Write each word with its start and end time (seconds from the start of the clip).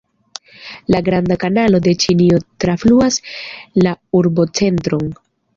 La 0.93 1.01
Granda 1.09 1.37
Kanalo 1.43 1.81
de 1.87 1.93
Ĉinio 2.05 2.41
trafluas 2.65 3.21
la 3.85 3.95
urbocentron. 4.23 5.17